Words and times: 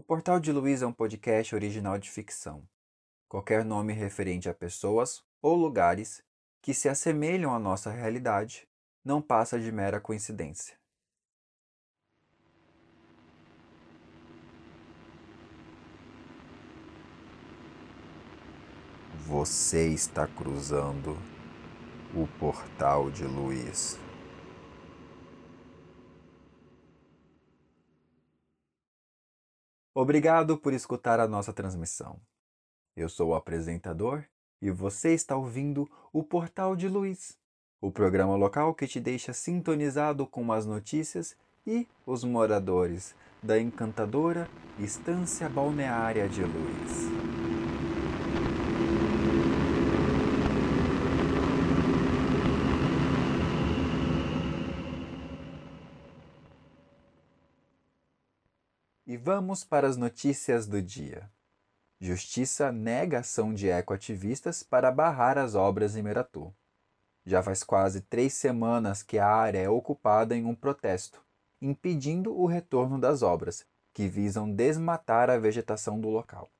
O 0.00 0.02
Portal 0.02 0.40
de 0.40 0.50
Luiz 0.50 0.80
é 0.80 0.86
um 0.86 0.94
podcast 0.94 1.54
original 1.54 1.98
de 1.98 2.10
ficção. 2.10 2.66
Qualquer 3.28 3.66
nome 3.66 3.92
referente 3.92 4.48
a 4.48 4.54
pessoas 4.54 5.22
ou 5.42 5.54
lugares 5.54 6.24
que 6.62 6.72
se 6.72 6.88
assemelham 6.88 7.54
à 7.54 7.58
nossa 7.58 7.90
realidade 7.90 8.66
não 9.04 9.20
passa 9.20 9.60
de 9.60 9.70
mera 9.70 10.00
coincidência. 10.00 10.74
Você 19.26 19.88
está 19.88 20.26
cruzando 20.26 21.14
o 22.14 22.26
Portal 22.38 23.10
de 23.10 23.24
Luiz. 23.24 23.99
Obrigado 29.92 30.56
por 30.56 30.72
escutar 30.72 31.18
a 31.18 31.26
nossa 31.26 31.52
transmissão. 31.52 32.20
Eu 32.96 33.08
sou 33.08 33.30
o 33.30 33.34
apresentador 33.34 34.24
e 34.62 34.70
você 34.70 35.14
está 35.14 35.36
ouvindo 35.36 35.90
o 36.12 36.22
Portal 36.22 36.76
de 36.76 36.86
Luiz, 36.86 37.36
o 37.80 37.90
programa 37.90 38.36
local 38.36 38.72
que 38.72 38.86
te 38.86 39.00
deixa 39.00 39.32
sintonizado 39.32 40.28
com 40.28 40.52
as 40.52 40.64
notícias 40.64 41.36
e 41.66 41.88
os 42.06 42.22
moradores 42.22 43.16
da 43.42 43.60
encantadora 43.60 44.48
Estância 44.78 45.48
Balneária 45.48 46.28
de 46.28 46.44
Luiz. 46.44 47.09
Vamos 59.32 59.62
para 59.62 59.86
as 59.86 59.96
notícias 59.96 60.66
do 60.66 60.82
dia. 60.82 61.30
Justiça 62.00 62.72
nega 62.72 63.20
ação 63.20 63.54
de 63.54 63.68
ecoativistas 63.68 64.64
para 64.64 64.90
barrar 64.90 65.38
as 65.38 65.54
obras 65.54 65.94
em 65.94 66.02
Meratu. 66.02 66.52
Já 67.24 67.40
faz 67.40 67.62
quase 67.62 68.00
três 68.00 68.32
semanas 68.32 69.04
que 69.04 69.20
a 69.20 69.28
área 69.28 69.60
é 69.60 69.68
ocupada 69.68 70.34
em 70.34 70.44
um 70.44 70.52
protesto, 70.52 71.22
impedindo 71.62 72.36
o 72.36 72.44
retorno 72.44 72.98
das 72.98 73.22
obras, 73.22 73.64
que 73.92 74.08
visam 74.08 74.50
desmatar 74.50 75.30
a 75.30 75.38
vegetação 75.38 76.00
do 76.00 76.08
local. 76.08 76.50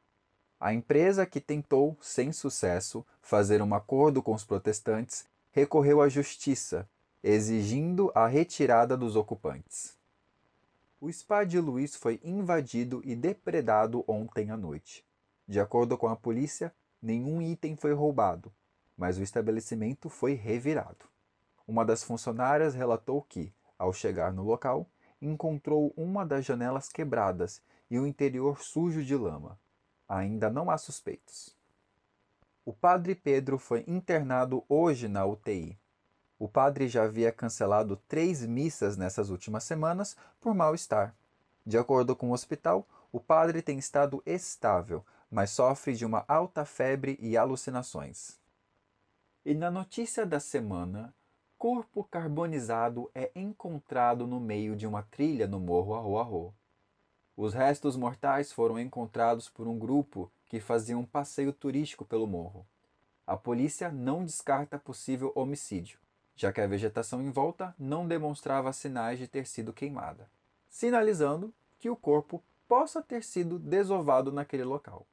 A 0.60 0.72
empresa 0.72 1.26
que 1.26 1.40
tentou, 1.40 1.98
sem 2.00 2.30
sucesso, 2.30 3.04
fazer 3.20 3.60
um 3.60 3.74
acordo 3.74 4.22
com 4.22 4.32
os 4.32 4.44
protestantes 4.44 5.26
recorreu 5.50 6.00
à 6.00 6.08
justiça, 6.08 6.88
exigindo 7.20 8.12
a 8.14 8.28
retirada 8.28 8.96
dos 8.96 9.16
ocupantes. 9.16 9.98
O 11.02 11.10
spa 11.10 11.44
de 11.44 11.58
Luiz 11.58 11.96
foi 11.96 12.20
invadido 12.22 13.00
e 13.02 13.16
depredado 13.16 14.04
ontem 14.06 14.50
à 14.50 14.56
noite. 14.56 15.02
De 15.48 15.58
acordo 15.58 15.96
com 15.96 16.06
a 16.06 16.14
polícia, 16.14 16.74
nenhum 17.00 17.40
item 17.40 17.74
foi 17.74 17.94
roubado, 17.94 18.52
mas 18.98 19.16
o 19.16 19.22
estabelecimento 19.22 20.10
foi 20.10 20.34
revirado. 20.34 21.06
Uma 21.66 21.86
das 21.86 22.04
funcionárias 22.04 22.74
relatou 22.74 23.22
que, 23.22 23.50
ao 23.78 23.94
chegar 23.94 24.30
no 24.30 24.44
local, 24.44 24.86
encontrou 25.22 25.90
uma 25.96 26.26
das 26.26 26.44
janelas 26.44 26.90
quebradas 26.90 27.62
e 27.90 27.98
o 27.98 28.06
interior 28.06 28.60
sujo 28.60 29.02
de 29.02 29.16
lama. 29.16 29.58
Ainda 30.06 30.50
não 30.50 30.70
há 30.70 30.76
suspeitos. 30.76 31.56
O 32.62 32.74
padre 32.74 33.14
Pedro 33.14 33.56
foi 33.56 33.84
internado 33.88 34.62
hoje 34.68 35.08
na 35.08 35.24
UTI, 35.24 35.78
o 36.40 36.48
padre 36.48 36.88
já 36.88 37.04
havia 37.04 37.30
cancelado 37.30 37.96
três 38.08 38.46
missas 38.46 38.96
nessas 38.96 39.28
últimas 39.28 39.62
semanas 39.62 40.16
por 40.40 40.54
mal-estar. 40.54 41.14
De 41.66 41.76
acordo 41.76 42.16
com 42.16 42.30
o 42.30 42.32
hospital, 42.32 42.88
o 43.12 43.20
padre 43.20 43.60
tem 43.60 43.78
estado 43.78 44.22
estável, 44.24 45.04
mas 45.30 45.50
sofre 45.50 45.94
de 45.94 46.06
uma 46.06 46.24
alta 46.26 46.64
febre 46.64 47.18
e 47.20 47.36
alucinações. 47.36 48.40
E 49.44 49.52
na 49.52 49.70
notícia 49.70 50.24
da 50.24 50.40
semana, 50.40 51.14
corpo 51.58 52.04
carbonizado 52.04 53.10
é 53.14 53.30
encontrado 53.36 54.26
no 54.26 54.40
meio 54.40 54.74
de 54.74 54.86
uma 54.86 55.02
trilha 55.02 55.46
no 55.46 55.60
Morro 55.60 56.16
Arro 56.16 56.54
Os 57.36 57.52
restos 57.52 57.98
mortais 57.98 58.50
foram 58.50 58.80
encontrados 58.80 59.46
por 59.46 59.68
um 59.68 59.78
grupo 59.78 60.32
que 60.46 60.58
fazia 60.58 60.96
um 60.96 61.04
passeio 61.04 61.52
turístico 61.52 62.02
pelo 62.02 62.26
morro. 62.26 62.66
A 63.26 63.36
polícia 63.36 63.92
não 63.92 64.24
descarta 64.24 64.78
possível 64.78 65.32
homicídio 65.34 66.00
já 66.40 66.50
que 66.50 66.60
a 66.62 66.66
vegetação 66.66 67.20
em 67.20 67.30
volta 67.30 67.74
não 67.78 68.08
demonstrava 68.08 68.72
sinais 68.72 69.18
de 69.18 69.28
ter 69.28 69.46
sido 69.46 69.74
queimada, 69.74 70.26
sinalizando 70.70 71.52
que 71.78 71.90
o 71.90 71.94
corpo 71.94 72.42
possa 72.66 73.02
ter 73.02 73.22
sido 73.22 73.58
desovado 73.58 74.32
naquele 74.32 74.64
local. 74.64 75.06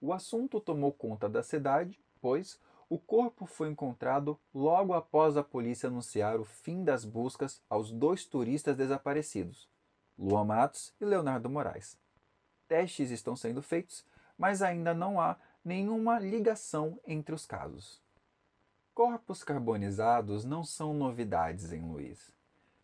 O 0.00 0.10
assunto 0.10 0.58
tomou 0.58 0.90
conta 0.90 1.28
da 1.28 1.42
cidade, 1.42 2.00
pois 2.18 2.58
o 2.88 2.98
corpo 2.98 3.44
foi 3.44 3.68
encontrado 3.68 4.40
logo 4.54 4.94
após 4.94 5.36
a 5.36 5.44
polícia 5.44 5.90
anunciar 5.90 6.40
o 6.40 6.46
fim 6.46 6.82
das 6.82 7.04
buscas 7.04 7.60
aos 7.68 7.92
dois 7.92 8.24
turistas 8.24 8.74
desaparecidos, 8.74 9.68
Luan 10.18 10.46
Matos 10.46 10.94
e 10.98 11.04
Leonardo 11.04 11.50
Moraes. 11.50 11.98
Testes 12.66 13.10
estão 13.10 13.36
sendo 13.36 13.60
feitos, 13.60 14.02
mas 14.38 14.62
ainda 14.62 14.94
não 14.94 15.20
há 15.20 15.36
nenhuma 15.62 16.18
ligação 16.18 16.98
entre 17.06 17.34
os 17.34 17.44
casos. 17.44 18.01
Corpos 18.94 19.42
carbonizados 19.42 20.44
não 20.44 20.62
são 20.62 20.92
novidades 20.92 21.72
em 21.72 21.80
Luiz. 21.80 22.30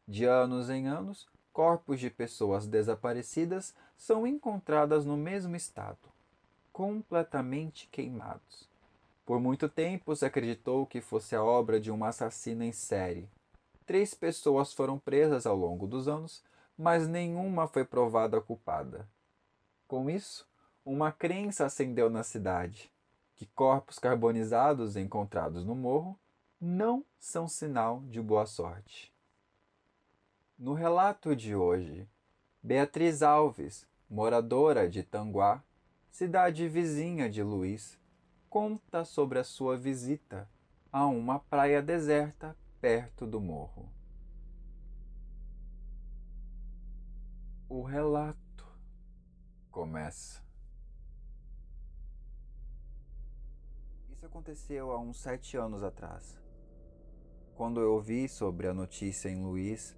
De 0.07 0.25
anos 0.25 0.71
em 0.71 0.89
anos, 0.89 1.29
corpos 1.53 2.01
de 2.01 2.09
pessoas 2.09 2.67
desaparecidas 2.67 3.75
são 3.95 4.27
encontradas 4.27 5.05
no 5.05 5.19
mesmo 5.19 5.55
estado, 5.55 5.99
completamente 6.73 7.89
queimados. 7.93 8.71
Por 9.27 9.39
muito 9.39 9.69
tempo 9.69 10.17
se 10.17 10.25
acreditou 10.25 10.87
que 10.87 11.03
fosse 11.03 11.37
a 11.37 11.45
obra 11.45 11.79
de 11.79 11.93
um 11.93 12.03
assassino 12.03 12.65
em 12.65 12.73
série. 12.73 13.29
Três 13.85 14.15
pessoas 14.15 14.73
foram 14.73 14.99
presas 14.99 15.45
ao 15.45 15.57
longo 15.57 15.87
dos 15.87 16.09
anos, 16.09 16.43
mas 16.77 17.07
nenhuma 17.07 17.69
foi 17.69 17.85
provada 17.85 18.41
culpada. 18.41 19.07
Com 19.87 20.09
isso, 20.09 20.49
uma 20.87 21.13
crença 21.13 21.67
acendeu 21.67 22.09
na 22.09 22.23
cidade 22.23 22.91
que 23.39 23.47
corpos 23.47 24.01
carbonizados 24.01 24.97
encontrados 24.97 25.65
no 25.65 25.77
morro 25.77 26.19
não 26.61 27.05
são 27.21 27.47
sinal 27.47 28.03
de 28.11 28.21
boa 28.21 28.45
sorte. 28.45 29.15
No 30.59 30.75
relato 30.75 31.37
de 31.37 31.55
hoje, 31.55 32.09
Beatriz 32.61 33.23
Alves, 33.23 33.87
moradora 34.11 34.91
de 34.91 35.05
Tanguá, 35.05 35.63
cidade 36.11 36.69
vizinha 36.69 37.31
de 37.31 37.41
Luiz, 37.41 37.97
conta 38.51 39.05
sobre 39.05 39.39
a 39.39 39.45
sua 39.45 39.77
visita 39.77 40.51
a 40.93 41.07
uma 41.07 41.39
praia 41.39 41.81
deserta 41.81 42.57
perto 42.81 43.25
do 43.25 43.41
morro. 43.41 43.89
O 47.69 47.83
relato 47.83 48.67
começa. 49.71 50.48
Isso 54.19 54.27
aconteceu 54.27 54.91
há 54.91 54.99
uns 54.99 55.21
sete 55.21 55.57
anos 55.57 55.81
atrás. 55.85 56.37
Quando 57.55 57.81
eu 57.81 57.93
ouvi 57.93 58.29
sobre 58.29 58.67
a 58.67 58.75
notícia 58.75 59.29
em 59.29 59.45
Luiz, 59.45 59.97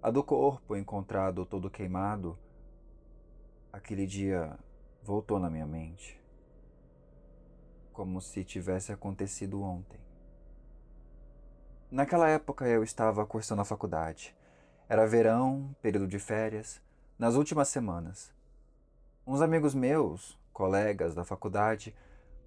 a 0.00 0.08
do 0.08 0.22
corpo 0.22 0.76
encontrado 0.76 1.44
todo 1.44 1.68
queimado, 1.68 2.38
aquele 3.72 4.06
dia 4.06 4.56
voltou 5.02 5.40
na 5.40 5.50
minha 5.50 5.66
mente, 5.66 6.22
como 7.92 8.20
se 8.20 8.44
tivesse 8.44 8.92
acontecido 8.92 9.60
ontem. 9.60 9.98
Naquela 11.90 12.28
época 12.28 12.68
eu 12.68 12.84
estava 12.84 13.26
cursando 13.26 13.62
a 13.62 13.64
faculdade. 13.64 14.32
Era 14.88 15.08
verão, 15.08 15.74
período 15.82 16.06
de 16.06 16.20
férias, 16.20 16.80
nas 17.18 17.34
últimas 17.34 17.66
semanas. 17.66 18.32
Uns 19.26 19.40
amigos 19.40 19.74
meus, 19.74 20.38
colegas 20.52 21.16
da 21.16 21.24
faculdade, 21.24 21.92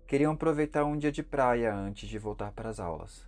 queriam 0.10 0.34
aproveitar 0.34 0.86
um 0.86 0.98
dia 0.98 1.12
de 1.12 1.22
praia 1.22 1.72
antes 1.72 2.10
de 2.10 2.18
voltar 2.18 2.52
para 2.52 2.68
as 2.68 2.80
aulas. 2.80 3.24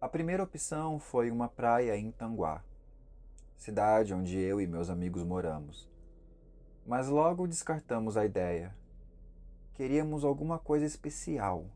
A 0.00 0.08
primeira 0.08 0.42
opção 0.42 0.98
foi 0.98 1.30
uma 1.30 1.46
praia 1.46 1.94
em 1.94 2.10
Tanguá, 2.10 2.64
cidade 3.58 4.14
onde 4.14 4.34
eu 4.38 4.62
e 4.62 4.66
meus 4.66 4.88
amigos 4.88 5.22
moramos. 5.22 5.86
Mas 6.86 7.06
logo 7.08 7.46
descartamos 7.46 8.16
a 8.16 8.24
ideia. 8.24 8.74
Queríamos 9.74 10.24
alguma 10.24 10.58
coisa 10.58 10.86
especial. 10.86 11.66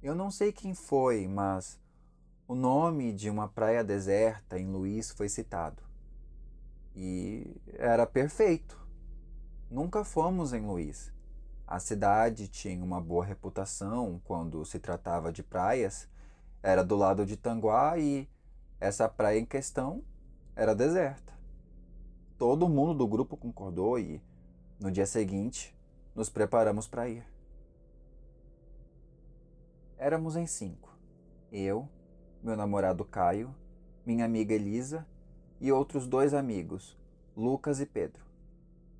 Eu 0.00 0.14
não 0.14 0.30
sei 0.30 0.52
quem 0.52 0.74
foi, 0.74 1.26
mas 1.26 1.76
o 2.46 2.54
nome 2.54 3.12
de 3.12 3.28
uma 3.28 3.48
praia 3.48 3.82
deserta 3.82 4.56
em 4.56 4.70
Luiz 4.70 5.10
foi 5.10 5.28
citado. 5.28 5.82
E 6.94 7.60
era 7.72 8.06
perfeito. 8.06 8.78
Nunca 9.68 10.04
fomos 10.04 10.52
em 10.52 10.64
Luiz. 10.64 11.17
A 11.70 11.78
cidade 11.78 12.48
tinha 12.48 12.82
uma 12.82 12.98
boa 12.98 13.22
reputação 13.22 14.18
quando 14.24 14.64
se 14.64 14.78
tratava 14.78 15.30
de 15.30 15.42
praias, 15.42 16.08
era 16.62 16.82
do 16.82 16.96
lado 16.96 17.26
de 17.26 17.36
Tanguá 17.36 17.98
e 17.98 18.26
essa 18.80 19.06
praia 19.06 19.38
em 19.38 19.44
questão 19.44 20.02
era 20.56 20.74
deserta. 20.74 21.34
Todo 22.38 22.70
mundo 22.70 22.94
do 22.94 23.06
grupo 23.06 23.36
concordou 23.36 23.98
e, 23.98 24.18
no 24.80 24.90
dia 24.90 25.04
seguinte, 25.04 25.76
nos 26.14 26.30
preparamos 26.30 26.88
para 26.88 27.06
ir. 27.06 27.26
Éramos 29.98 30.36
em 30.36 30.46
cinco: 30.46 30.96
eu, 31.52 31.86
meu 32.42 32.56
namorado 32.56 33.04
Caio, 33.04 33.54
minha 34.06 34.24
amiga 34.24 34.54
Elisa 34.54 35.06
e 35.60 35.70
outros 35.70 36.06
dois 36.06 36.32
amigos, 36.32 36.98
Lucas 37.36 37.78
e 37.78 37.84
Pedro. 37.84 38.24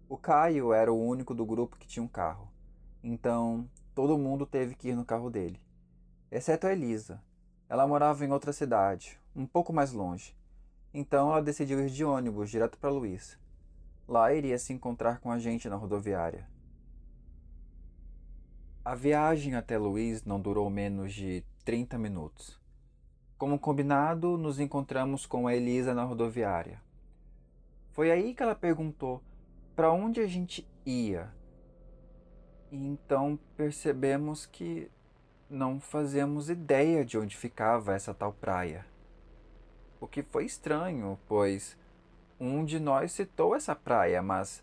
O 0.07 0.19
Caio 0.19 0.75
era 0.75 0.93
o 0.93 1.03
único 1.03 1.35
do 1.35 1.47
grupo 1.47 1.79
que 1.79 1.89
tinha 1.89 2.03
um 2.03 2.09
carro, 2.09 2.58
então 3.03 3.69
todo 3.95 4.19
mundo 4.19 4.47
teve 4.47 4.75
que 4.75 4.89
ir 4.89 4.95
no 4.95 5.05
carro 5.05 5.31
dele, 5.31 5.61
exceto 6.31 6.67
a 6.67 6.73
Elisa. 6.73 7.23
Ela 7.69 7.87
morava 7.87 8.25
em 8.25 8.33
outra 8.33 8.53
cidade, 8.53 9.19
um 9.35 9.47
pouco 9.47 9.73
mais 9.73 9.93
longe, 9.93 10.37
então 10.93 11.31
ela 11.31 11.43
decidiu 11.43 11.81
ir 11.81 11.91
de 11.91 12.05
ônibus 12.05 12.51
direto 12.51 12.79
para 12.79 12.91
Luiz. 12.91 13.39
Lá 14.07 14.33
iria 14.33 14.59
se 14.59 14.73
encontrar 14.73 15.21
com 15.21 15.31
a 15.31 15.39
gente 15.39 15.69
na 15.69 15.77
rodoviária. 15.77 16.49
A 18.85 18.95
viagem 18.95 19.55
até 19.55 19.77
Luiz 19.77 20.25
não 20.25 20.41
durou 20.41 20.71
menos 20.71 21.13
de 21.13 21.45
30 21.63 21.99
minutos. 21.99 22.59
Como 23.37 23.59
combinado, 23.59 24.39
nos 24.39 24.59
encontramos 24.59 25.27
com 25.27 25.47
a 25.47 25.55
Elisa 25.55 25.93
na 25.93 26.05
rodoviária. 26.05 26.81
Foi 27.91 28.11
aí 28.11 28.35
que 28.35 28.43
ela 28.43 28.55
perguntou 28.55 29.23
para 29.77 29.93
onde 29.93 30.21
a 30.21 30.27
gente 30.27 30.67
ia. 30.87 31.31
E 32.71 32.77
então 32.77 33.39
percebemos 33.57 34.47
que 34.47 34.91
não 35.49 35.81
fazíamos 35.81 36.51
ideia 36.51 37.05
de 37.05 37.17
onde 37.17 37.37
ficava 37.37 37.95
essa 37.95 38.13
tal 38.13 38.33
praia. 38.33 38.87
O 40.01 40.07
que 40.07 40.23
foi 40.23 40.45
estranho, 40.45 41.19
pois 41.27 41.77
um 42.39 42.65
de 42.65 42.79
nós 42.79 43.13
citou 43.13 43.55
essa 43.57 43.75
praia, 43.75 44.23
mas 44.23 44.63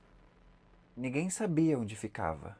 ninguém 0.95 1.29
sabia 1.29 1.77
onde 1.77 1.95
ficava. 1.95 2.57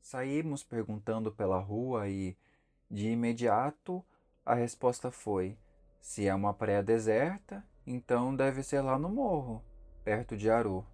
Saímos 0.00 0.62
perguntando 0.62 1.32
pela 1.32 1.58
rua 1.58 2.08
e, 2.08 2.36
de 2.90 3.08
imediato, 3.08 4.04
a 4.44 4.54
resposta 4.54 5.10
foi: 5.10 5.56
se 6.00 6.26
é 6.26 6.34
uma 6.34 6.52
praia 6.52 6.82
deserta, 6.82 7.64
então 7.86 8.34
deve 8.34 8.62
ser 8.62 8.82
lá 8.82 8.98
no 8.98 9.08
morro, 9.08 9.64
perto 10.04 10.36
de 10.36 10.50
Aru. 10.50 10.84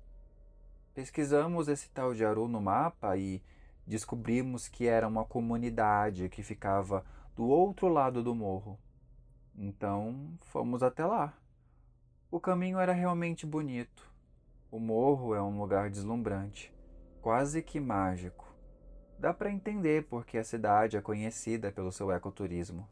Pesquisamos 0.98 1.68
esse 1.68 1.88
tal 1.90 2.12
de 2.12 2.24
Aru 2.24 2.48
no 2.48 2.60
mapa 2.60 3.16
e 3.16 3.40
descobrimos 3.86 4.66
que 4.66 4.88
era 4.88 5.06
uma 5.06 5.24
comunidade 5.24 6.28
que 6.28 6.42
ficava 6.42 7.06
do 7.36 7.46
outro 7.46 7.86
lado 7.86 8.20
do 8.20 8.34
morro. 8.34 8.76
Então 9.56 10.36
fomos 10.46 10.82
até 10.82 11.06
lá. 11.06 11.32
O 12.32 12.40
caminho 12.40 12.80
era 12.80 12.92
realmente 12.92 13.46
bonito. 13.46 14.10
O 14.72 14.80
morro 14.80 15.36
é 15.36 15.40
um 15.40 15.60
lugar 15.60 15.88
deslumbrante, 15.88 16.74
quase 17.22 17.62
que 17.62 17.78
mágico. 17.78 18.52
Dá 19.20 19.32
para 19.32 19.52
entender 19.52 20.08
porque 20.08 20.36
a 20.36 20.42
cidade 20.42 20.96
é 20.96 21.00
conhecida 21.00 21.70
pelo 21.70 21.92
seu 21.92 22.10
ecoturismo. 22.10 22.88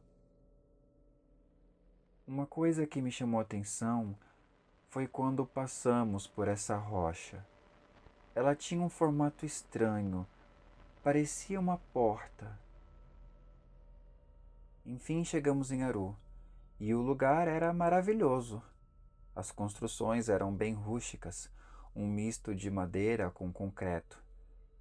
Uma 2.25 2.47
coisa 2.47 2.87
que 2.87 3.03
me 3.03 3.11
chamou 3.11 3.41
a 3.41 3.43
atenção 3.43 4.17
foi 4.91 5.09
quando 5.09 5.45
passamos 5.45 6.29
por 6.29 6.47
essa 6.47 6.77
rocha. 6.77 7.45
Ela 8.37 8.55
tinha 8.55 8.83
um 8.83 8.91
formato 8.91 9.47
estranho, 9.47 10.27
parecia 11.03 11.59
uma 11.59 11.79
porta. 11.95 12.61
Enfim 14.85 15.25
chegamos 15.25 15.73
em 15.73 15.83
Aru, 15.83 16.15
e 16.79 16.93
o 16.93 17.01
lugar 17.01 17.49
era 17.49 17.73
maravilhoso. 17.73 18.63
As 19.35 19.51
construções 19.51 20.29
eram 20.29 20.53
bem 20.53 20.75
rústicas, 20.75 21.51
um 21.95 22.07
misto 22.07 22.55
de 22.55 22.71
madeira 22.71 23.31
com 23.31 23.51
concreto. 23.51 24.23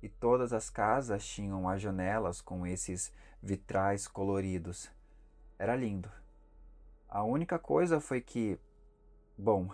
E 0.03 0.09
todas 0.09 0.51
as 0.51 0.69
casas 0.69 1.25
tinham 1.25 1.69
as 1.69 1.81
janelas 1.81 2.41
com 2.41 2.67
esses 2.67 3.13
vitrais 3.41 4.05
coloridos. 4.05 4.91
Era 5.57 5.77
lindo. 5.77 6.11
A 7.07 7.23
única 7.23 7.57
coisa 7.57 8.01
foi 8.01 8.19
que, 8.19 8.59
bom, 9.37 9.73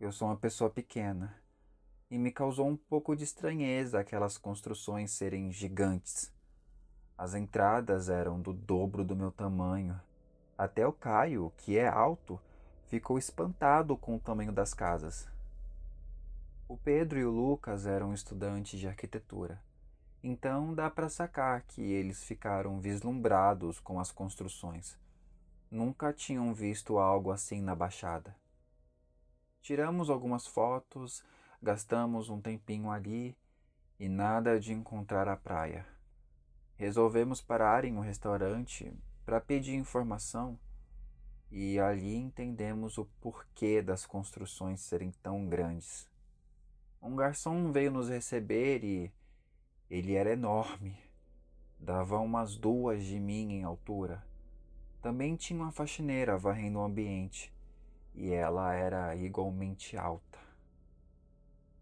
eu 0.00 0.10
sou 0.10 0.26
uma 0.26 0.36
pessoa 0.36 0.68
pequena 0.68 1.45
e 2.10 2.18
me 2.18 2.30
causou 2.30 2.68
um 2.68 2.76
pouco 2.76 3.16
de 3.16 3.24
estranheza 3.24 3.98
aquelas 3.98 4.38
construções 4.38 5.10
serem 5.10 5.50
gigantes. 5.52 6.32
As 7.18 7.34
entradas 7.34 8.08
eram 8.08 8.40
do 8.40 8.52
dobro 8.52 9.04
do 9.04 9.16
meu 9.16 9.30
tamanho. 9.30 10.00
Até 10.56 10.86
o 10.86 10.92
Caio, 10.92 11.52
que 11.56 11.78
é 11.78 11.88
alto, 11.88 12.40
ficou 12.86 13.18
espantado 13.18 13.96
com 13.96 14.16
o 14.16 14.20
tamanho 14.20 14.52
das 14.52 14.72
casas. 14.72 15.28
O 16.68 16.76
Pedro 16.76 17.18
e 17.18 17.24
o 17.24 17.30
Lucas 17.30 17.86
eram 17.86 18.12
estudantes 18.12 18.78
de 18.78 18.88
arquitetura, 18.88 19.62
então 20.22 20.74
dá 20.74 20.90
para 20.90 21.08
sacar 21.08 21.62
que 21.62 21.80
eles 21.80 22.24
ficaram 22.24 22.80
vislumbrados 22.80 23.78
com 23.78 24.00
as 24.00 24.10
construções. 24.10 24.98
Nunca 25.70 26.12
tinham 26.12 26.52
visto 26.52 26.98
algo 26.98 27.30
assim 27.30 27.60
na 27.60 27.74
Baixada. 27.74 28.34
Tiramos 29.60 30.10
algumas 30.10 30.46
fotos, 30.46 31.24
gastamos 31.62 32.28
um 32.28 32.40
tempinho 32.40 32.90
ali 32.90 33.36
e 33.98 34.08
nada 34.08 34.60
de 34.60 34.72
encontrar 34.72 35.28
a 35.28 35.36
praia. 35.36 35.86
Resolvemos 36.76 37.40
parar 37.40 37.84
em 37.84 37.96
um 37.96 38.00
restaurante 38.00 38.92
para 39.24 39.40
pedir 39.40 39.74
informação 39.74 40.58
e 41.50 41.78
ali 41.78 42.16
entendemos 42.16 42.98
o 42.98 43.06
porquê 43.20 43.80
das 43.80 44.04
construções 44.04 44.80
serem 44.80 45.10
tão 45.22 45.48
grandes. 45.48 46.08
Um 47.00 47.16
garçom 47.16 47.72
veio 47.72 47.90
nos 47.90 48.08
receber 48.08 48.84
e 48.84 49.12
ele 49.88 50.14
era 50.14 50.32
enorme, 50.32 50.98
dava 51.78 52.18
umas 52.18 52.56
duas 52.56 53.04
de 53.04 53.18
mim 53.18 53.52
em 53.52 53.64
altura. 53.64 54.24
Também 55.00 55.36
tinha 55.36 55.62
uma 55.62 55.72
faxineira 55.72 56.36
varrendo 56.36 56.78
o 56.78 56.82
ambiente 56.82 57.52
e 58.14 58.32
ela 58.32 58.74
era 58.74 59.14
igualmente 59.14 59.96
alta. 59.96 60.45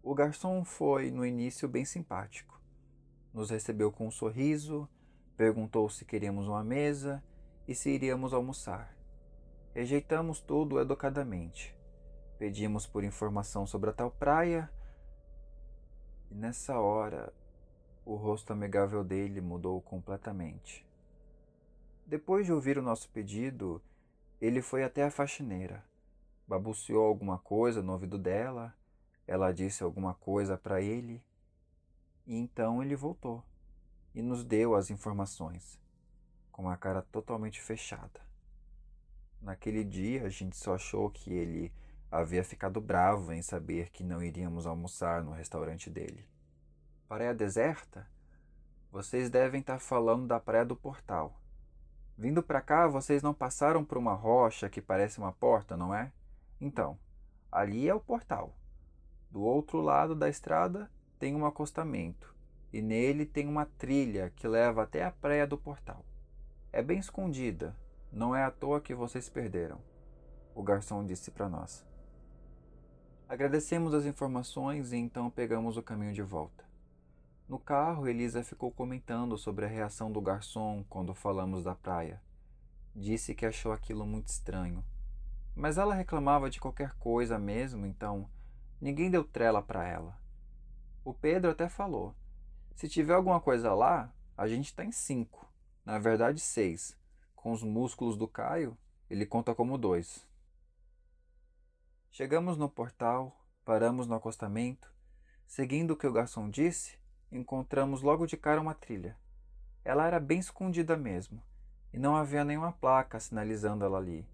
O 0.07 0.13
garçom 0.13 0.63
foi, 0.63 1.09
no 1.09 1.25
início, 1.25 1.67
bem 1.67 1.83
simpático. 1.83 2.61
Nos 3.33 3.49
recebeu 3.49 3.91
com 3.91 4.05
um 4.05 4.11
sorriso, 4.11 4.87
perguntou 5.35 5.89
se 5.89 6.05
queríamos 6.05 6.47
uma 6.47 6.63
mesa 6.63 7.23
e 7.67 7.73
se 7.73 7.89
iríamos 7.89 8.31
almoçar. 8.31 8.95
Rejeitamos 9.73 10.39
tudo 10.39 10.79
educadamente. 10.79 11.75
Pedimos 12.37 12.85
por 12.85 13.03
informação 13.03 13.65
sobre 13.65 13.89
a 13.89 13.93
tal 13.93 14.11
praia, 14.11 14.69
e 16.29 16.35
nessa 16.35 16.79
hora 16.79 17.33
o 18.05 18.13
rosto 18.13 18.53
amigável 18.53 19.03
dele 19.03 19.41
mudou 19.41 19.81
completamente. 19.81 20.85
Depois 22.05 22.45
de 22.45 22.53
ouvir 22.53 22.77
o 22.77 22.83
nosso 22.83 23.09
pedido, 23.09 23.81
ele 24.39 24.61
foi 24.61 24.83
até 24.83 25.03
a 25.03 25.09
faxineira, 25.09 25.83
babuciou 26.47 27.03
alguma 27.07 27.39
coisa 27.39 27.81
no 27.81 27.93
ouvido 27.93 28.19
dela, 28.19 28.71
ela 29.27 29.51
disse 29.51 29.83
alguma 29.83 30.13
coisa 30.13 30.57
para 30.57 30.81
ele, 30.81 31.23
e 32.25 32.35
então 32.35 32.81
ele 32.81 32.95
voltou 32.95 33.43
e 34.13 34.21
nos 34.21 34.43
deu 34.43 34.75
as 34.75 34.89
informações, 34.89 35.79
com 36.51 36.69
a 36.69 36.77
cara 36.77 37.01
totalmente 37.01 37.61
fechada. 37.61 38.21
Naquele 39.41 39.83
dia 39.83 40.25
a 40.25 40.29
gente 40.29 40.55
só 40.55 40.75
achou 40.75 41.09
que 41.09 41.31
ele 41.33 41.73
havia 42.09 42.43
ficado 42.43 42.79
bravo 42.79 43.33
em 43.33 43.41
saber 43.41 43.89
que 43.89 44.03
não 44.03 44.23
iríamos 44.23 44.65
almoçar 44.65 45.23
no 45.23 45.31
restaurante 45.31 45.89
dele. 45.89 46.27
Praia 47.07 47.33
deserta? 47.33 48.07
Vocês 48.91 49.29
devem 49.29 49.59
estar 49.59 49.79
falando 49.79 50.25
da 50.25 50.39
Praia 50.39 50.63
do 50.63 50.75
Portal. 50.75 51.39
Vindo 52.17 52.41
para 52.41 52.61
cá, 52.61 52.87
vocês 52.87 53.21
não 53.21 53.33
passaram 53.33 53.83
por 53.83 53.97
uma 53.97 54.13
rocha 54.13 54.69
que 54.69 54.81
parece 54.81 55.19
uma 55.19 55.33
porta, 55.33 55.75
não 55.75 55.93
é? 55.93 56.13
Então, 56.61 56.97
ali 57.51 57.89
é 57.89 57.93
o 57.93 57.99
portal. 57.99 58.55
Do 59.35 59.41
outro 59.41 59.81
lado 59.81 60.15
da 60.15 60.29
estrada 60.29 60.89
tem 61.19 61.35
um 61.35 61.45
acostamento 61.45 62.33
e 62.71 62.81
nele 62.81 63.25
tem 63.25 63.49
uma 63.49 63.65
trilha 63.65 64.31
que 64.33 64.47
leva 64.47 64.83
até 64.83 65.03
a 65.03 65.11
praia 65.11 65.45
do 65.45 65.57
portal. 65.57 66.05
É 66.71 66.81
bem 66.81 66.99
escondida, 66.99 67.75
não 68.09 68.33
é 68.33 68.45
à 68.45 68.49
toa 68.49 68.79
que 68.79 68.95
vocês 68.95 69.27
perderam, 69.27 69.77
o 70.55 70.63
garçom 70.63 71.05
disse 71.05 71.31
para 71.31 71.49
nós. 71.49 71.85
Agradecemos 73.27 73.93
as 73.93 74.05
informações 74.05 74.93
e 74.93 74.95
então 74.95 75.29
pegamos 75.29 75.75
o 75.75 75.83
caminho 75.83 76.13
de 76.13 76.21
volta. 76.21 76.63
No 77.45 77.59
carro, 77.59 78.07
Elisa 78.07 78.41
ficou 78.41 78.71
comentando 78.71 79.37
sobre 79.37 79.65
a 79.65 79.67
reação 79.67 80.09
do 80.09 80.21
garçom 80.21 80.85
quando 80.87 81.13
falamos 81.13 81.65
da 81.65 81.75
praia. 81.75 82.21
Disse 82.95 83.35
que 83.35 83.45
achou 83.45 83.73
aquilo 83.73 84.05
muito 84.05 84.29
estranho. 84.29 84.81
Mas 85.53 85.77
ela 85.77 85.93
reclamava 85.93 86.49
de 86.49 86.57
qualquer 86.57 86.93
coisa 86.93 87.37
mesmo, 87.37 87.85
então 87.85 88.29
ninguém 88.85 89.09
deu 89.09 89.23
trela 89.23 89.63
para 89.63 89.83
ela. 89.87 90.15
O 91.03 91.11
Pedro 91.11 91.49
até 91.49 91.67
falou: 91.67 92.13
se 92.75 92.87
tiver 92.87 93.15
alguma 93.15 93.41
coisa 93.41 93.73
lá, 93.73 94.13
a 94.37 94.47
gente 94.47 94.65
está 94.65 94.85
em 94.85 94.91
cinco, 94.91 95.51
na 95.83 95.97
verdade 95.97 96.39
seis, 96.39 96.95
com 97.35 97.51
os 97.51 97.63
músculos 97.63 98.15
do 98.15 98.27
Caio, 98.27 98.77
ele 99.09 99.25
conta 99.25 99.55
como 99.55 99.75
dois. 99.75 100.27
Chegamos 102.11 102.57
no 102.57 102.69
portal, 102.69 103.35
paramos 103.65 104.05
no 104.05 104.13
acostamento. 104.13 104.93
Seguindo 105.47 105.91
o 105.91 105.97
que 105.97 106.05
o 106.05 106.13
garçom 106.13 106.47
disse, 106.47 106.99
encontramos 107.31 108.03
logo 108.03 108.27
de 108.27 108.37
cara 108.37 108.61
uma 108.61 108.75
trilha. 108.75 109.17
Ela 109.83 110.05
era 110.05 110.19
bem 110.19 110.37
escondida 110.37 110.95
mesmo, 110.95 111.41
e 111.91 111.97
não 111.97 112.15
havia 112.15 112.45
nenhuma 112.45 112.71
placa 112.71 113.19
sinalizando 113.19 113.83
ela 113.83 113.97
ali. 113.97 114.27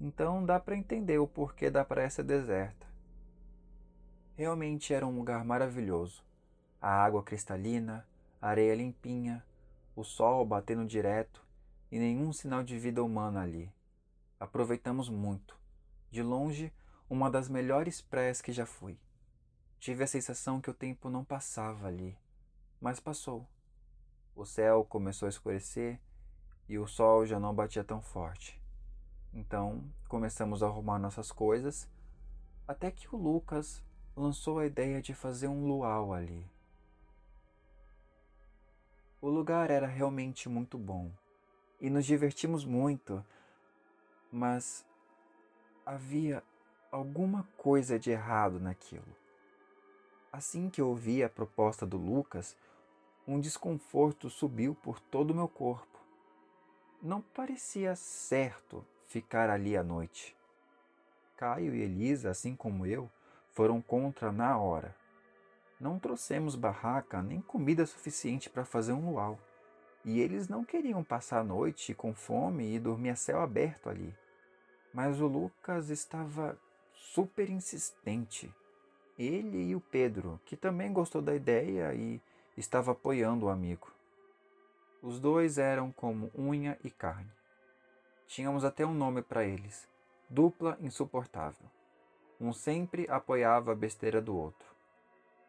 Então 0.00 0.44
dá 0.44 0.58
para 0.58 0.76
entender 0.76 1.18
o 1.18 1.28
porquê 1.28 1.70
da 1.70 1.84
praia 1.84 2.10
ser 2.10 2.24
deserta. 2.24 2.91
Realmente 4.42 4.92
era 4.92 5.06
um 5.06 5.16
lugar 5.16 5.44
maravilhoso. 5.44 6.24
A 6.80 6.90
água 6.90 7.22
cristalina, 7.22 8.04
a 8.40 8.48
areia 8.48 8.74
limpinha, 8.74 9.46
o 9.94 10.02
sol 10.02 10.44
batendo 10.44 10.84
direto 10.84 11.46
e 11.92 11.96
nenhum 11.96 12.32
sinal 12.32 12.64
de 12.64 12.76
vida 12.76 13.04
humana 13.04 13.40
ali. 13.40 13.72
Aproveitamos 14.40 15.08
muito. 15.08 15.56
De 16.10 16.24
longe, 16.24 16.72
uma 17.08 17.30
das 17.30 17.48
melhores 17.48 18.00
praias 18.00 18.42
que 18.42 18.50
já 18.50 18.66
fui. 18.66 18.98
Tive 19.78 20.02
a 20.02 20.08
sensação 20.08 20.60
que 20.60 20.70
o 20.70 20.74
tempo 20.74 21.08
não 21.08 21.24
passava 21.24 21.86
ali, 21.86 22.18
mas 22.80 22.98
passou. 22.98 23.46
O 24.34 24.44
céu 24.44 24.84
começou 24.84 25.26
a 25.26 25.30
escurecer 25.30 26.00
e 26.68 26.80
o 26.80 26.88
sol 26.88 27.24
já 27.24 27.38
não 27.38 27.54
batia 27.54 27.84
tão 27.84 28.02
forte. 28.02 28.60
Então 29.32 29.84
começamos 30.08 30.64
a 30.64 30.66
arrumar 30.66 30.98
nossas 30.98 31.30
coisas, 31.30 31.88
até 32.66 32.90
que 32.90 33.06
o 33.14 33.16
Lucas 33.16 33.80
lançou 34.16 34.58
a 34.58 34.66
ideia 34.66 35.00
de 35.00 35.14
fazer 35.14 35.48
um 35.48 35.66
luau 35.66 36.12
ali. 36.12 36.44
O 39.20 39.28
lugar 39.28 39.70
era 39.70 39.86
realmente 39.86 40.48
muito 40.48 40.76
bom 40.76 41.10
e 41.80 41.88
nos 41.88 42.04
divertimos 42.04 42.64
muito, 42.64 43.24
mas 44.30 44.84
havia 45.86 46.42
alguma 46.90 47.48
coisa 47.56 47.98
de 47.98 48.10
errado 48.10 48.60
naquilo. 48.60 49.16
Assim 50.30 50.68
que 50.68 50.82
ouvi 50.82 51.22
a 51.22 51.28
proposta 51.28 51.86
do 51.86 51.96
Lucas, 51.96 52.56
um 53.26 53.40
desconforto 53.40 54.28
subiu 54.28 54.74
por 54.74 55.00
todo 55.00 55.30
o 55.30 55.34
meu 55.34 55.48
corpo. 55.48 56.00
Não 57.00 57.20
parecia 57.20 57.96
certo 57.96 58.84
ficar 59.06 59.48
ali 59.50 59.76
à 59.76 59.82
noite. 59.82 60.36
Caio 61.36 61.74
e 61.74 61.82
Elisa, 61.82 62.30
assim 62.30 62.54
como 62.54 62.86
eu, 62.86 63.10
foram 63.54 63.80
contra 63.80 64.32
na 64.32 64.58
hora. 64.58 64.94
Não 65.80 65.98
trouxemos 65.98 66.54
barraca 66.54 67.22
nem 67.22 67.40
comida 67.40 67.84
suficiente 67.86 68.48
para 68.48 68.64
fazer 68.64 68.92
um 68.92 69.10
luau, 69.10 69.38
e 70.04 70.20
eles 70.20 70.48
não 70.48 70.64
queriam 70.64 71.02
passar 71.02 71.40
a 71.40 71.44
noite 71.44 71.94
com 71.94 72.14
fome 72.14 72.74
e 72.74 72.78
dormir 72.78 73.10
a 73.10 73.16
céu 73.16 73.40
aberto 73.40 73.88
ali. 73.88 74.14
Mas 74.92 75.20
o 75.20 75.26
Lucas 75.26 75.90
estava 75.90 76.58
super 76.94 77.48
insistente. 77.48 78.52
Ele 79.18 79.70
e 79.70 79.76
o 79.76 79.80
Pedro, 79.80 80.40
que 80.44 80.56
também 80.56 80.92
gostou 80.92 81.22
da 81.22 81.34
ideia 81.34 81.94
e 81.94 82.20
estava 82.56 82.92
apoiando 82.92 83.46
o 83.46 83.48
amigo. 83.48 83.92
Os 85.02 85.18
dois 85.18 85.58
eram 85.58 85.90
como 85.92 86.30
unha 86.36 86.78
e 86.84 86.90
carne. 86.90 87.30
Tínhamos 88.26 88.64
até 88.64 88.86
um 88.86 88.94
nome 88.94 89.20
para 89.20 89.44
eles: 89.44 89.88
dupla 90.28 90.78
insuportável. 90.80 91.66
Um 92.42 92.52
sempre 92.52 93.06
apoiava 93.08 93.70
a 93.70 93.74
besteira 93.76 94.20
do 94.20 94.36
outro. 94.36 94.66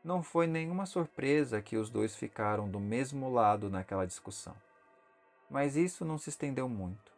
Não 0.04 0.22
foi 0.22 0.46
nenhuma 0.46 0.86
surpresa 0.86 1.60
que 1.60 1.76
os 1.76 1.90
dois 1.90 2.16
ficaram 2.16 2.70
do 2.70 2.80
mesmo 2.80 3.34
lado 3.34 3.68
naquela 3.68 4.06
discussão. 4.06 4.56
Mas 5.50 5.76
isso 5.76 6.06
não 6.06 6.20
se 6.20 6.30
estendeu 6.30 6.70
muito. 6.70 7.12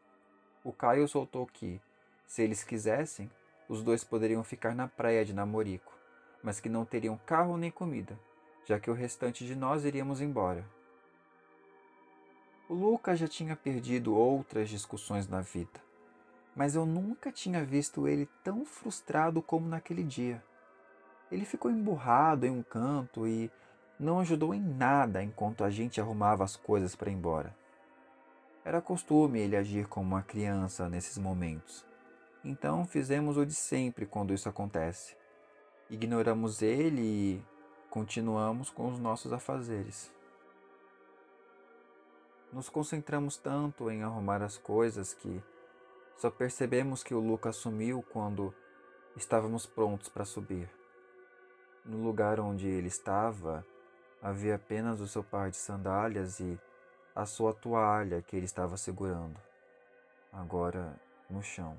O 0.63 0.71
Caio 0.71 1.05
soltou 1.09 1.45
que, 1.45 1.81
se 2.25 2.41
eles 2.41 2.63
quisessem, 2.63 3.29
os 3.67 3.83
dois 3.83 4.01
poderiam 4.01 4.45
ficar 4.45 4.73
na 4.73 4.87
praia 4.87 5.25
de 5.25 5.33
Namorico, 5.33 5.91
mas 6.41 6.61
que 6.61 6.69
não 6.69 6.85
teriam 6.85 7.19
carro 7.25 7.57
nem 7.57 7.69
comida, 7.69 8.17
já 8.63 8.79
que 8.79 8.89
o 8.89 8.93
restante 8.93 9.45
de 9.45 9.55
nós 9.55 9.83
iríamos 9.83 10.21
embora. 10.21 10.63
O 12.69 12.73
Lucas 12.73 13.19
já 13.19 13.27
tinha 13.27 13.57
perdido 13.57 14.15
outras 14.15 14.69
discussões 14.69 15.27
na 15.27 15.41
vida, 15.41 15.83
mas 16.55 16.75
eu 16.75 16.85
nunca 16.85 17.31
tinha 17.31 17.63
visto 17.63 18.07
ele 18.07 18.29
tão 18.43 18.65
frustrado 18.65 19.41
como 19.41 19.67
naquele 19.67 20.03
dia. 20.03 20.43
Ele 21.31 21.45
ficou 21.45 21.69
emburrado 21.69 22.45
em 22.45 22.49
um 22.49 22.63
canto 22.63 23.27
e 23.27 23.51
não 23.99 24.19
ajudou 24.19 24.53
em 24.53 24.61
nada 24.61 25.23
enquanto 25.23 25.63
a 25.63 25.69
gente 25.69 25.99
arrumava 25.99 26.43
as 26.43 26.55
coisas 26.55 26.95
para 26.95 27.09
ir 27.09 27.13
embora. 27.13 27.55
Era 28.63 28.81
costume 28.81 29.39
ele 29.39 29.55
agir 29.55 29.87
como 29.87 30.07
uma 30.07 30.23
criança 30.23 30.89
nesses 30.89 31.17
momentos 31.17 31.85
então 32.45 32.85
fizemos 32.85 33.37
o 33.37 33.45
de 33.45 33.55
sempre 33.55 34.05
quando 34.05 34.31
isso 34.31 34.47
acontece. 34.47 35.17
Ignoramos 35.89 36.61
ele 36.61 37.01
e 37.01 37.45
continuamos 37.89 38.69
com 38.69 38.87
os 38.87 38.99
nossos 38.99 39.33
afazeres. 39.33 40.13
Nos 42.53 42.69
concentramos 42.69 43.35
tanto 43.35 43.89
em 43.89 44.03
arrumar 44.03 44.43
as 44.43 44.59
coisas 44.59 45.11
que 45.11 45.43
só 46.17 46.29
percebemos 46.29 47.03
que 47.03 47.13
o 47.13 47.19
Lucas 47.19 47.55
sumiu 47.55 48.03
quando 48.11 48.53
estávamos 49.15 49.65
prontos 49.65 50.09
para 50.09 50.25
subir. 50.25 50.69
No 51.83 52.03
lugar 52.03 52.39
onde 52.39 52.67
ele 52.67 52.87
estava, 52.87 53.65
havia 54.21 54.55
apenas 54.55 54.99
o 54.99 55.07
seu 55.07 55.23
par 55.23 55.49
de 55.49 55.57
sandálias 55.57 56.39
e 56.39 56.59
a 57.15 57.25
sua 57.25 57.53
toalha 57.53 58.21
que 58.21 58.35
ele 58.35 58.45
estava 58.45 58.75
segurando, 58.75 59.39
agora 60.33 60.99
no 61.29 61.41
chão 61.41 61.77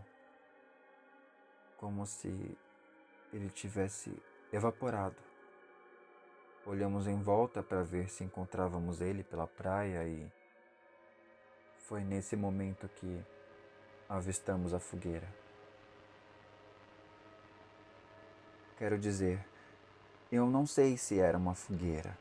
como 1.77 2.07
se 2.07 2.57
ele 3.33 3.51
tivesse 3.51 4.13
evaporado. 4.53 5.17
Olhamos 6.65 7.07
em 7.07 7.21
volta 7.23 7.63
para 7.63 7.83
ver 7.83 8.09
se 8.09 8.25
encontrávamos 8.25 9.01
ele 9.01 9.23
pela 9.23 9.47
praia 9.47 10.05
e 10.05 10.31
foi 11.79 12.03
nesse 12.03 12.35
momento 12.35 12.89
que 12.89 13.25
avistamos 14.09 14.73
a 14.73 14.79
fogueira. 14.79 15.29
Quero 18.79 18.99
dizer, 18.99 19.45
eu 20.31 20.47
não 20.47 20.67
sei 20.67 20.97
se 20.97 21.19
era 21.19 21.39
uma 21.39 21.55
fogueira. 21.55 22.17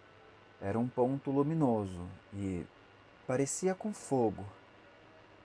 Era 0.61 0.79
um 0.79 0.87
ponto 0.87 1.31
luminoso 1.31 2.07
e 2.33 2.65
parecia 3.27 3.75
com 3.75 3.93
fogo, 3.93 4.45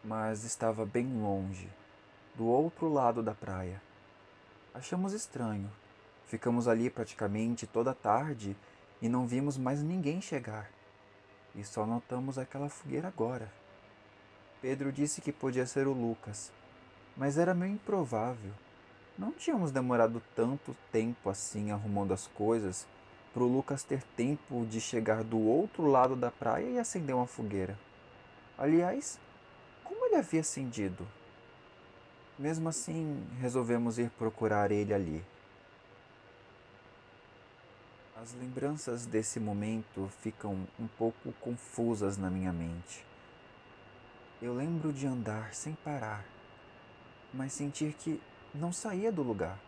mas 0.05 0.45
estava 0.45 0.87
bem 0.87 1.07
longe, 1.21 1.69
do 2.35 2.47
outro 2.47 2.89
lado 2.89 3.23
da 3.23 3.35
praia. 3.35 3.83
Achamos 4.73 5.13
estranho. 5.13 5.71
Ficamos 6.27 6.69
ali 6.69 6.89
praticamente 6.89 7.67
toda 7.67 7.91
a 7.91 7.95
tarde 7.95 8.57
e 9.03 9.09
não 9.09 9.27
vimos 9.27 9.59
mais 9.59 9.83
ninguém 9.83 10.21
chegar. 10.21 10.71
E 11.57 11.65
só 11.65 11.85
notamos 11.85 12.39
aquela 12.39 12.69
fogueira 12.69 13.09
agora. 13.09 13.60
Pedro 14.61 14.93
disse 14.93 15.23
que 15.23 15.33
podia 15.33 15.65
ser 15.65 15.87
o 15.87 15.93
Lucas, 15.93 16.53
mas 17.17 17.39
era 17.39 17.55
meio 17.55 17.73
improvável. 17.73 18.53
Não 19.17 19.33
tínhamos 19.33 19.71
demorado 19.71 20.23
tanto 20.37 20.77
tempo 20.93 21.31
assim 21.31 21.71
arrumando 21.71 22.13
as 22.13 22.27
coisas 22.27 22.87
para 23.33 23.43
o 23.43 23.49
Lucas 23.49 23.83
ter 23.83 24.03
tempo 24.17 24.67
de 24.67 24.79
chegar 24.79 25.25
do 25.25 25.39
outro 25.39 25.87
lado 25.87 26.15
da 26.15 26.31
praia 26.31 26.67
e 26.67 26.79
acender 26.79 27.15
uma 27.15 27.27
fogueira. 27.27 27.79
Aliás, 28.59 29.19
como 29.83 30.05
ele 30.05 30.17
havia 30.17 30.41
acendido? 30.41 31.09
Mesmo 32.39 32.69
assim, 32.69 33.27
resolvemos 33.41 33.99
ir 33.99 34.11
procurar 34.11 34.71
ele 34.71 34.93
ali. 34.93 35.25
As 38.21 38.35
lembranças 38.35 39.07
desse 39.07 39.41
momento 39.41 40.11
ficam 40.21 40.67
um 40.79 40.87
pouco 40.87 41.33
confusas 41.41 42.19
na 42.19 42.29
minha 42.29 42.53
mente. 42.53 43.10
Eu 44.43 44.55
lembro 44.55 44.91
de 44.91 45.07
andar 45.07 45.53
sem 45.53 45.75
parar, 45.75 46.25
mas 47.31 47.53
sentir 47.53 47.93
que 47.93 48.19
não 48.55 48.73
saía 48.73 49.13
do 49.13 49.23
lugar. 49.23 49.59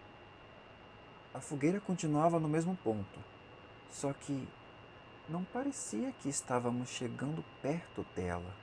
A 1.35 1.41
fogueira 1.41 1.79
continuava 1.79 2.41
no 2.41 2.49
mesmo 2.49 2.75
ponto, 2.83 3.21
só 3.91 4.15
que 4.15 4.49
não 5.29 5.45
parecia 5.45 6.11
que 6.21 6.31
estávamos 6.31 6.89
chegando 6.89 7.45
perto 7.61 8.07
dela. 8.17 8.55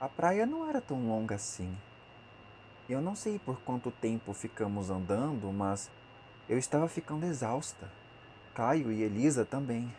A 0.00 0.08
praia 0.08 0.46
não 0.46 0.68
era 0.68 0.80
tão 0.80 1.08
longa 1.08 1.34
assim. 1.34 1.76
Eu 2.88 3.00
não 3.00 3.16
sei 3.16 3.36
por 3.40 3.60
quanto 3.62 3.90
tempo 3.90 4.32
ficamos 4.32 4.90
andando, 4.90 5.52
mas 5.52 5.90
eu 6.48 6.56
estava 6.56 6.86
ficando 6.86 7.26
exausta. 7.26 7.90
Caio 8.54 8.92
e 8.92 9.02
Elisa 9.02 9.44
também. 9.44 9.92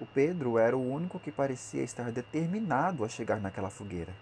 O 0.00 0.06
Pedro 0.06 0.56
era 0.58 0.74
o 0.74 0.90
único 0.90 1.20
que 1.20 1.30
parecia 1.30 1.82
estar 1.82 2.10
determinado 2.10 3.04
a 3.04 3.08
chegar 3.08 3.38
naquela 3.38 3.68
fogueira. 3.68 4.14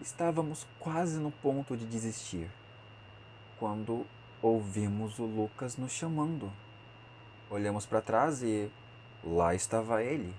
Estávamos 0.00 0.64
quase 0.78 1.18
no 1.18 1.32
ponto 1.32 1.76
de 1.76 1.84
desistir, 1.84 2.48
quando 3.58 4.06
ouvimos 4.40 5.18
o 5.18 5.24
Lucas 5.24 5.76
nos 5.76 5.90
chamando. 5.90 6.52
Olhamos 7.50 7.86
para 7.86 8.00
trás 8.00 8.40
e 8.40 8.70
lá 9.24 9.52
estava 9.52 10.00
ele, 10.04 10.32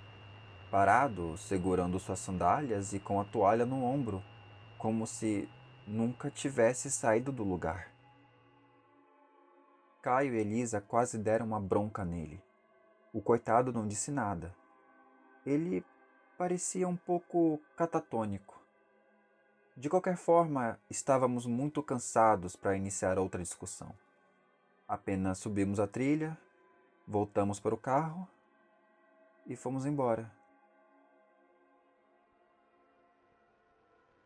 parado, 0.71 1.37
segurando 1.37 1.99
suas 1.99 2.19
sandálias 2.19 2.93
e 2.93 2.99
com 2.99 3.19
a 3.19 3.25
toalha 3.25 3.65
no 3.65 3.83
ombro, 3.83 4.23
como 4.77 5.05
se 5.05 5.49
nunca 5.85 6.31
tivesse 6.31 6.89
saído 6.89 7.29
do 7.29 7.43
lugar. 7.43 7.91
Caio 10.01 10.33
e 10.33 10.39
Elisa 10.39 10.79
quase 10.79 11.17
deram 11.17 11.47
uma 11.47 11.59
bronca 11.59 12.05
nele. 12.05 12.47
O 13.17 13.21
coitado 13.21 13.74
não 13.74 13.88
disse 13.88 14.12
nada. 14.12 14.53
Ele 15.43 15.83
parecia 16.38 16.88
um 16.88 16.95
pouco 16.95 17.59
catatônico. 17.75 18.62
De 19.75 19.89
qualquer 19.89 20.15
forma, 20.15 20.79
estávamos 20.88 21.47
muito 21.47 21.81
cansados 21.81 22.55
para 22.55 22.77
iniciar 22.77 23.17
outra 23.17 23.41
discussão. 23.41 23.91
Apenas 24.88 25.39
subimos 25.39 25.79
a 25.79 25.88
trilha, 25.88 26.38
voltamos 27.07 27.59
para 27.59 27.74
o 27.74 27.77
carro 27.77 28.29
e 29.47 29.55
fomos 29.55 29.83
embora. 29.83 30.31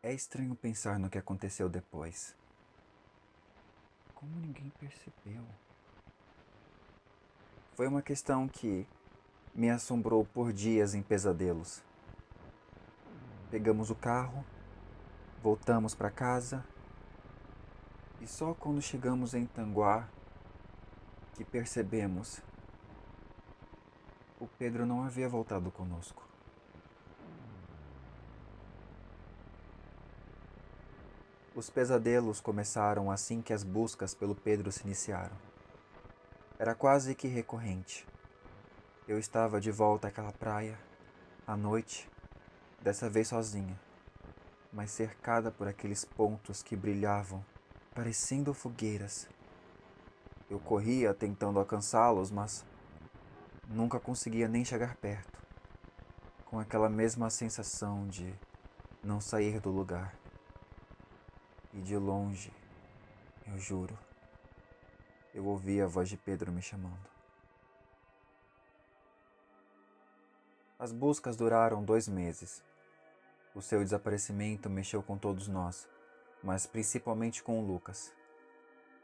É 0.02 0.12
estranho 0.12 0.54
pensar 0.54 0.98
no 0.98 1.08
que 1.08 1.16
aconteceu 1.16 1.66
depois. 1.66 2.36
Como 4.14 4.36
ninguém 4.36 4.70
percebeu? 4.78 5.42
Foi 7.74 7.88
uma 7.88 8.02
questão 8.02 8.46
que 8.46 8.86
me 9.54 9.70
assombrou 9.70 10.26
por 10.26 10.52
dias 10.52 10.94
em 10.94 11.02
pesadelos. 11.02 11.82
Pegamos 13.50 13.90
o 13.90 13.94
carro, 13.94 14.44
voltamos 15.42 15.94
para 15.94 16.10
casa 16.10 16.62
e 18.20 18.26
só 18.26 18.52
quando 18.52 18.80
chegamos 18.82 19.32
em 19.32 19.46
Tanguá 19.46 20.06
que 21.34 21.44
percebemos 21.44 22.42
o 24.38 24.46
Pedro 24.58 24.84
não 24.84 25.04
havia 25.04 25.28
voltado 25.28 25.70
conosco. 25.70 26.22
Os 31.54 31.70
pesadelos 31.70 32.40
começaram 32.40 33.10
assim 33.10 33.40
que 33.40 33.52
as 33.52 33.62
buscas 33.62 34.14
pelo 34.14 34.34
Pedro 34.34 34.70
se 34.70 34.84
iniciaram. 34.84 35.51
Era 36.62 36.76
quase 36.76 37.16
que 37.16 37.26
recorrente. 37.26 38.06
Eu 39.08 39.18
estava 39.18 39.60
de 39.60 39.72
volta 39.72 40.06
àquela 40.06 40.30
praia, 40.30 40.78
à 41.44 41.56
noite, 41.56 42.08
dessa 42.80 43.10
vez 43.10 43.26
sozinha, 43.26 43.76
mas 44.72 44.92
cercada 44.92 45.50
por 45.50 45.66
aqueles 45.66 46.04
pontos 46.04 46.62
que 46.62 46.76
brilhavam, 46.76 47.44
parecendo 47.92 48.54
fogueiras. 48.54 49.28
Eu 50.48 50.60
corria 50.60 51.12
tentando 51.12 51.58
alcançá-los, 51.58 52.30
mas 52.30 52.64
nunca 53.66 53.98
conseguia 53.98 54.46
nem 54.46 54.64
chegar 54.64 54.94
perto, 54.94 55.42
com 56.44 56.60
aquela 56.60 56.88
mesma 56.88 57.28
sensação 57.28 58.06
de 58.06 58.32
não 59.02 59.20
sair 59.20 59.58
do 59.58 59.72
lugar. 59.72 60.14
E 61.74 61.80
de 61.80 61.96
longe, 61.96 62.52
eu 63.48 63.58
juro, 63.58 63.98
eu 65.34 65.46
ouvi 65.46 65.80
a 65.80 65.86
voz 65.86 66.08
de 66.08 66.16
Pedro 66.16 66.52
me 66.52 66.60
chamando. 66.60 67.10
As 70.78 70.92
buscas 70.92 71.36
duraram 71.36 71.82
dois 71.82 72.06
meses. 72.06 72.62
O 73.54 73.62
seu 73.62 73.82
desaparecimento 73.82 74.68
mexeu 74.68 75.02
com 75.02 75.16
todos 75.16 75.48
nós, 75.48 75.88
mas 76.42 76.66
principalmente 76.66 77.42
com 77.42 77.60
o 77.60 77.66
Lucas. 77.66 78.12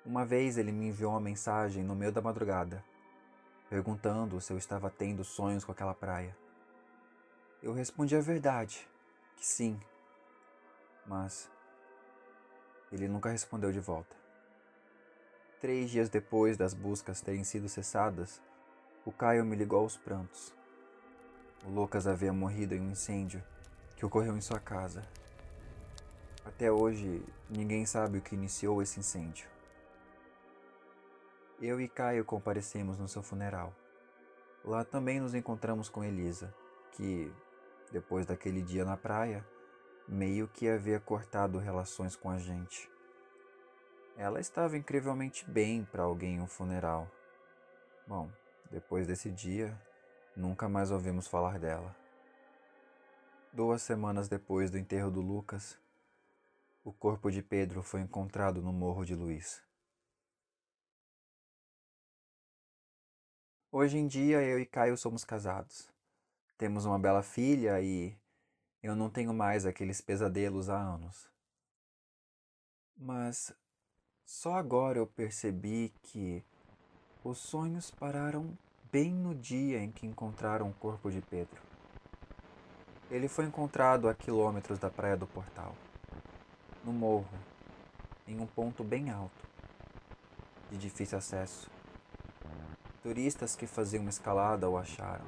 Uma 0.04 0.24
vez 0.24 0.58
ele 0.58 0.72
me 0.72 0.88
enviou 0.88 1.12
uma 1.12 1.20
mensagem 1.20 1.82
no 1.82 1.94
meio 1.94 2.12
da 2.12 2.20
madrugada, 2.20 2.84
perguntando 3.70 4.40
se 4.40 4.52
eu 4.52 4.58
estava 4.58 4.90
tendo 4.90 5.24
sonhos 5.24 5.64
com 5.64 5.72
aquela 5.72 5.94
praia. 5.94 6.36
Eu 7.62 7.72
respondi 7.72 8.16
a 8.16 8.20
verdade, 8.20 8.88
que 9.36 9.46
sim, 9.46 9.78
mas 11.06 11.50
ele 12.90 13.08
nunca 13.08 13.30
respondeu 13.30 13.72
de 13.72 13.80
volta. 13.80 14.27
Três 15.60 15.90
dias 15.90 16.08
depois 16.08 16.56
das 16.56 16.72
buscas 16.72 17.20
terem 17.20 17.42
sido 17.42 17.68
cessadas, 17.68 18.40
o 19.04 19.10
Caio 19.10 19.44
me 19.44 19.56
ligou 19.56 19.80
aos 19.80 19.96
prantos. 19.96 20.54
O 21.66 21.70
Lucas 21.70 22.06
havia 22.06 22.32
morrido 22.32 22.76
em 22.76 22.80
um 22.80 22.90
incêndio 22.92 23.42
que 23.96 24.06
ocorreu 24.06 24.36
em 24.36 24.40
sua 24.40 24.60
casa. 24.60 25.02
Até 26.44 26.70
hoje, 26.70 27.24
ninguém 27.50 27.84
sabe 27.84 28.18
o 28.18 28.22
que 28.22 28.36
iniciou 28.36 28.80
esse 28.80 29.00
incêndio. 29.00 29.48
Eu 31.60 31.80
e 31.80 31.88
Caio 31.88 32.24
comparecemos 32.24 32.96
no 32.96 33.08
seu 33.08 33.22
funeral. 33.22 33.74
Lá 34.64 34.84
também 34.84 35.18
nos 35.18 35.34
encontramos 35.34 35.88
com 35.88 36.04
Elisa, 36.04 36.54
que, 36.92 37.32
depois 37.90 38.24
daquele 38.24 38.62
dia 38.62 38.84
na 38.84 38.96
praia, 38.96 39.44
meio 40.06 40.46
que 40.46 40.68
havia 40.68 41.00
cortado 41.00 41.58
relações 41.58 42.14
com 42.14 42.30
a 42.30 42.38
gente. 42.38 42.88
Ela 44.18 44.40
estava 44.40 44.76
incrivelmente 44.76 45.48
bem 45.48 45.84
para 45.84 46.02
alguém 46.02 46.34
em 46.34 46.40
um 46.40 46.48
funeral. 46.48 47.08
Bom, 48.04 48.28
depois 48.68 49.06
desse 49.06 49.30
dia, 49.30 49.80
nunca 50.34 50.68
mais 50.68 50.90
ouvimos 50.90 51.28
falar 51.28 51.60
dela. 51.60 51.94
Duas 53.52 53.80
semanas 53.80 54.28
depois 54.28 54.72
do 54.72 54.76
enterro 54.76 55.08
do 55.08 55.20
Lucas, 55.20 55.78
o 56.82 56.92
corpo 56.92 57.30
de 57.30 57.44
Pedro 57.44 57.80
foi 57.80 58.00
encontrado 58.00 58.60
no 58.60 58.72
Morro 58.72 59.04
de 59.04 59.14
Luiz. 59.14 59.62
Hoje 63.70 63.98
em 63.98 64.08
dia, 64.08 64.42
eu 64.42 64.58
e 64.58 64.66
Caio 64.66 64.96
somos 64.96 65.24
casados. 65.24 65.88
Temos 66.56 66.84
uma 66.84 66.98
bela 66.98 67.22
filha 67.22 67.80
e 67.80 68.18
eu 68.82 68.96
não 68.96 69.08
tenho 69.08 69.32
mais 69.32 69.64
aqueles 69.64 70.00
pesadelos 70.00 70.68
há 70.68 70.76
anos. 70.76 71.30
Mas 72.96 73.54
só 74.28 74.56
agora 74.56 74.98
eu 74.98 75.06
percebi 75.06 75.90
que 76.02 76.44
os 77.24 77.38
sonhos 77.38 77.90
pararam 77.90 78.52
bem 78.92 79.10
no 79.10 79.34
dia 79.34 79.80
em 79.80 79.90
que 79.90 80.06
encontraram 80.06 80.68
o 80.68 80.74
corpo 80.74 81.10
de 81.10 81.22
Pedro. 81.22 81.62
Ele 83.10 83.26
foi 83.26 83.46
encontrado 83.46 84.06
a 84.06 84.14
quilômetros 84.14 84.78
da 84.78 84.90
Praia 84.90 85.16
do 85.16 85.26
Portal, 85.26 85.74
no 86.84 86.92
morro, 86.92 87.26
em 88.26 88.38
um 88.38 88.46
ponto 88.46 88.84
bem 88.84 89.08
alto, 89.08 89.48
de 90.70 90.76
difícil 90.76 91.16
acesso. 91.16 91.70
Turistas 93.02 93.56
que 93.56 93.66
faziam 93.66 94.06
escalada 94.10 94.68
o 94.68 94.76
acharam. 94.76 95.24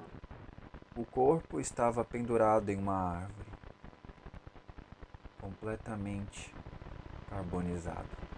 O 0.94 1.06
corpo 1.06 1.58
estava 1.58 2.04
pendurado 2.04 2.68
em 2.68 2.76
uma 2.76 3.22
árvore, 3.22 3.50
completamente 5.40 6.54
carbonizado. 7.30 8.29